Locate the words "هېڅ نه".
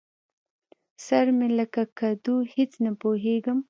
2.53-2.91